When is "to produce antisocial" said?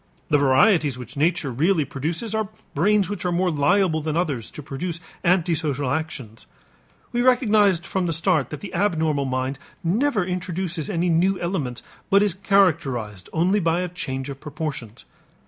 4.49-5.91